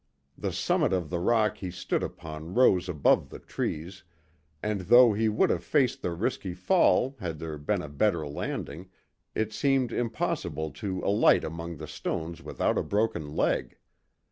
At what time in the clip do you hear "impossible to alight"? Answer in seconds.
9.93-11.43